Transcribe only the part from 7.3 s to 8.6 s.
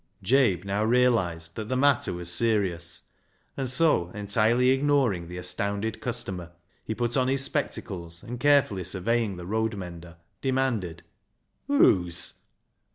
spectacles, and,